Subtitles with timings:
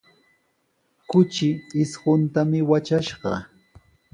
[1.09, 1.49] Kuchi
[1.81, 3.31] isquntami watrashqa.